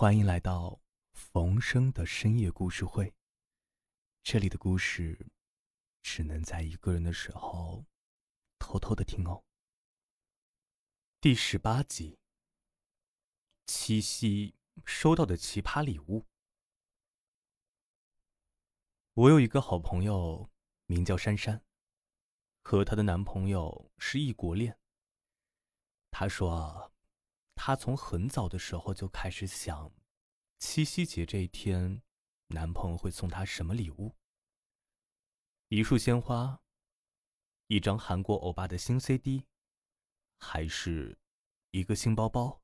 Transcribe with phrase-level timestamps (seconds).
[0.00, 0.80] 欢迎来到
[1.12, 3.14] 冯生的深夜故事会。
[4.22, 5.26] 这里的故事
[6.02, 7.84] 只能在一个人的时候
[8.58, 9.44] 偷偷的听哦。
[11.20, 12.18] 第十八集，
[13.66, 14.54] 七夕
[14.86, 16.24] 收到的奇葩礼物。
[19.12, 20.48] 我有一个好朋友，
[20.86, 21.62] 名叫珊珊，
[22.62, 24.78] 和她的男朋友是异国恋。
[26.10, 26.89] 她说。
[27.62, 29.92] 她从很早的时候就开始想，
[30.58, 32.00] 七夕节这一天，
[32.46, 34.16] 男朋友会送她什么礼物？
[35.68, 36.62] 一束鲜花，
[37.66, 39.44] 一张韩国欧巴的新 CD，
[40.38, 41.18] 还是
[41.72, 42.62] 一个新包包？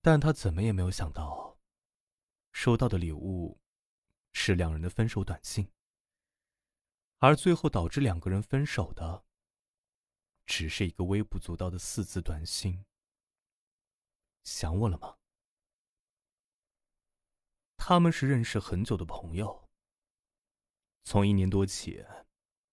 [0.00, 1.58] 但她怎么也没有想到，
[2.52, 3.58] 收到的礼物
[4.32, 5.72] 是两人的分手短信，
[7.18, 9.25] 而最后导致两个人分手的。
[10.46, 12.84] 只是一个微不足道的四字短信。
[14.44, 15.18] 想我了吗？
[17.76, 19.68] 他们是认识很久的朋友。
[21.04, 22.04] 从一年多起，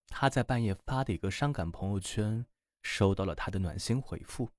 [0.08, 2.46] 他在半夜发的一个伤感朋友圈，
[2.82, 4.52] 收到了他的暖心回复。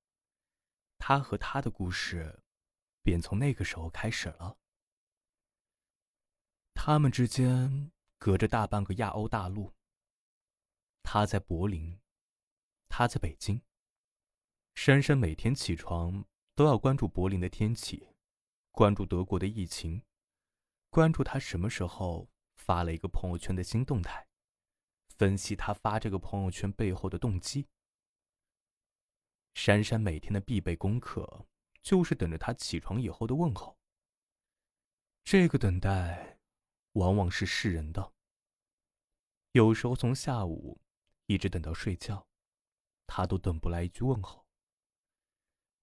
[0.99, 2.43] 他和他的故事，
[3.03, 4.57] 便从那个时候开始了。
[6.73, 9.73] 他们之间隔着大半个亚欧大陆。
[11.03, 12.01] 他在柏林。
[12.97, 13.61] 他在北京。
[14.77, 18.11] 珊珊每天起床都要关注柏林的天气，
[18.71, 20.05] 关注德国的疫情，
[20.91, 24.29] 关注他什么时候发了一个朋友圈的新动态，
[25.09, 27.67] 分析他发这个朋友圈背后的动机。
[29.55, 31.49] 珊珊每天的必备功课
[31.83, 33.77] 就是等着他起床以后的问候。
[35.25, 36.39] 这个等待，
[36.93, 38.13] 往往是世人的。
[39.51, 40.81] 有时候从下午
[41.27, 42.29] 一直等到睡觉。
[43.07, 44.47] 他都等不来一句问候，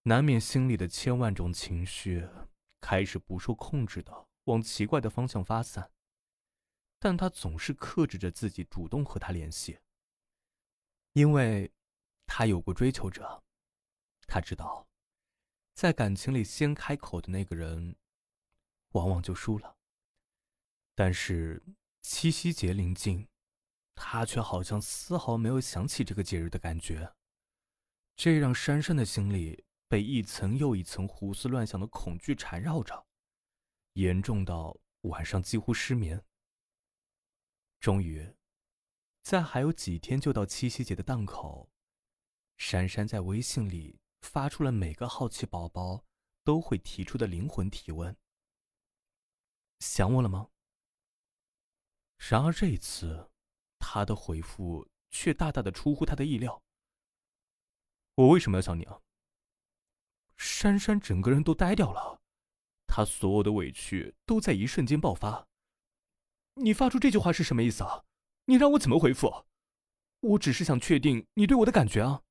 [0.03, 2.27] 难免心里的千万种情绪
[2.79, 5.91] 开始不受控制的往奇怪的方向发散，
[6.99, 9.79] 但他总是克制着自己主动和他联系，
[11.13, 11.71] 因为，
[12.25, 13.43] 他有过追求者，
[14.27, 14.87] 他知道，
[15.73, 17.95] 在感情里先开口的那个人，
[18.93, 19.77] 往往就输了。
[20.95, 21.63] 但是
[22.01, 23.30] 七夕节临近。
[24.03, 27.13] 他却好像丝毫没有想起这个节日的感觉，
[28.15, 33.05] 这让珊珊的心里被一层又一层胡思乱想的恐惧缠绕着，
[33.93, 36.25] 严重到晚上几乎失眠。
[37.79, 38.35] 终于，
[39.21, 41.69] 在还有几天就到七夕节的档口，
[42.57, 46.03] 珊珊在微信里发出了每个好奇宝宝
[46.43, 48.17] 都会提出的灵魂提问
[49.79, 50.49] ：“想我了吗？”
[52.17, 53.30] 然而这一次。
[53.81, 56.61] 他的回复却大大的出乎他的意料。
[58.15, 59.01] 我为什么要想你啊？
[60.37, 62.21] 珊珊整个人都呆掉了，
[62.87, 65.47] 她所有的委屈都在一瞬间爆发。
[66.55, 68.03] 你发出这句话是什么意思啊？
[68.45, 69.45] 你让我怎么回复？
[70.19, 72.21] 我只是想确定你对我的感觉啊。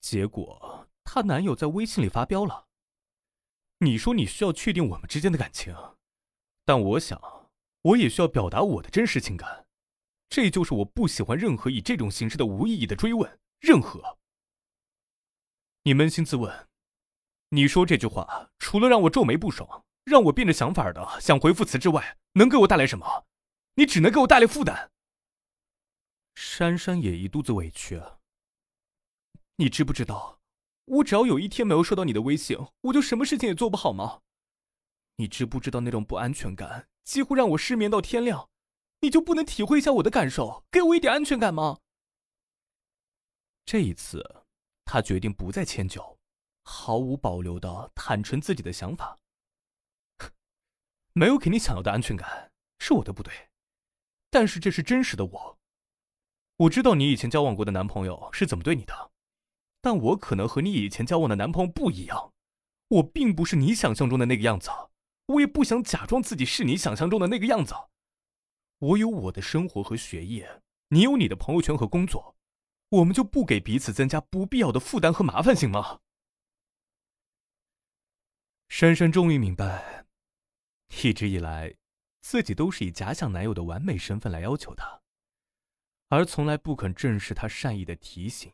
[0.00, 2.66] 结果她男友在微信里发飙了。
[3.78, 5.74] 你说你需要确定我们之间的感情，
[6.64, 7.50] 但我想，
[7.82, 9.63] 我也需要表达我的真实情感。
[10.34, 13.38] 这就是我不喜欢任何以这种形式的无意义的追问。
[13.60, 14.18] 任何，
[15.84, 16.68] 你扪心自问，
[17.50, 23.26] 你说这句话除了让我皱眉不爽，让我变着想法的想回复词之外，能给我带来什么？
[23.76, 24.90] 你只能给我带来负担。
[26.34, 28.02] 珊珊也一肚子委屈。
[29.58, 30.40] 你知不知道，
[30.86, 34.22] 我只要有一天没有收到你的微信，我就什么事情也做不好吗？
[35.14, 38.50] 你知不知道那种不安全感几乎让我失眠到天亮？
[39.04, 41.78] 你就不能体会一下我的感受，给我一点安全感吗？
[43.66, 44.44] 这一次，
[44.86, 46.18] 他决定不再迁就，
[46.62, 49.18] 毫无保留的坦诚自己的想法。
[51.12, 53.50] 没有给你想要的安全感，是我的不对，
[54.30, 55.58] 但是这是真实的我。
[56.56, 59.10] 我知道你以前交往过的男朋友是怎么对你的，
[59.82, 62.32] 但我可能和你以前交往的男朋友不一样，
[62.88, 64.70] 我并不是你想象中的那个样子，
[65.26, 67.74] 我也不想假装自己是你想象中的那个样子。
[68.78, 72.36] 我有我的生活和学业，你有你的朋友圈和工作，
[72.90, 76.00] 我们就不给彼此增加不必要的负担和麻烦，行吗？
[78.68, 80.06] 珊珊终于明白，
[81.02, 81.76] 一直以来，
[82.20, 85.02] 自己都是以假想男友的完美身份来要求他，
[86.08, 88.52] 而从来不肯正视他善意的提醒。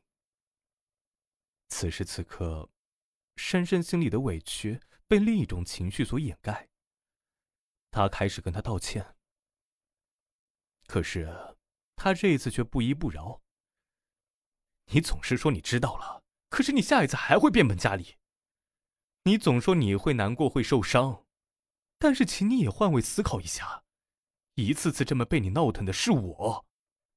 [1.69, 2.69] 此时此刻，
[3.37, 6.69] 珊珊心里的委屈被另一种情绪所掩盖，
[7.91, 9.17] 她开始跟他道歉。
[10.91, 11.57] 可是，
[11.95, 13.41] 他这一次却不依不饶。
[14.87, 18.17] 你总是说你知道了，可是你下一次还会变本加厉。
[19.23, 21.25] 你总说你会难过、会受伤，
[21.97, 23.85] 但是请你也换位思考一下，
[24.55, 26.67] 一次次这么被你闹腾的是我，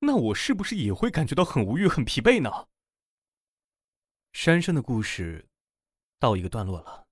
[0.01, 2.67] 那我是不是也会感觉到很无语、很疲惫呢？
[4.33, 5.49] 珊珊的故事
[6.19, 7.07] 到一个段落了，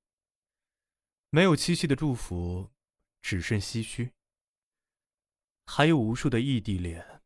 [1.31, 2.69] 没有七夕的祝福，
[3.19, 4.13] 只剩唏嘘。
[5.73, 7.23] 还有无数的异地恋、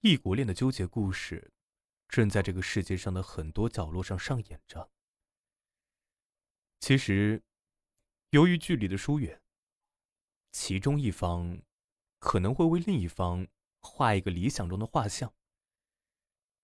[0.00, 1.52] 异国恋的纠结故事，
[2.08, 4.90] 正在这个世界上的很多角落上上演着。
[6.80, 7.42] 其实，
[8.30, 9.42] 由于距离的疏远，
[10.52, 11.60] 其中一方
[12.18, 13.46] 可能会为另一方
[13.80, 15.34] 画一个理想中的画像，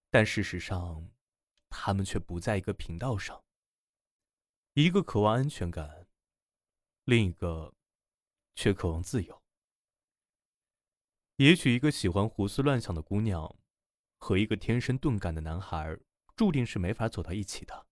[0.09, 1.11] 但事实上，
[1.69, 3.45] 他们却不在一个频道上。
[4.73, 6.07] 一个渴望安全感，
[7.05, 7.75] 另一个
[8.55, 9.38] 却渴望自由。
[11.39, 13.57] 也许一个喜欢胡思乱想的姑娘，
[14.19, 15.97] 和一个天生钝感的男孩，
[16.35, 17.87] 注定是没法走到一起的。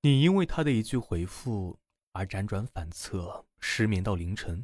[0.00, 1.78] 你因为他的一句回复
[2.12, 4.62] 而辗转反侧，失眠到凌晨；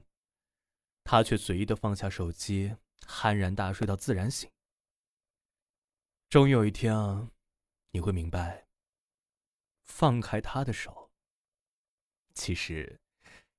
[1.03, 2.75] 他却随意的放下手机，
[3.07, 4.51] 酣然大睡到自然醒。
[6.31, 7.31] 终有一天，
[7.91, 8.67] 你会明白，
[9.85, 11.11] 放开他的手，
[12.33, 12.99] 其实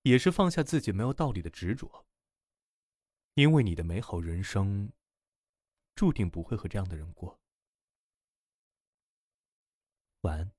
[0.01, 2.07] 也是放下自己没有道理的执着。
[3.35, 4.91] 因为你的美好人生，
[5.93, 7.39] 注定不会和这样的人过。
[10.21, 10.51] 晚安。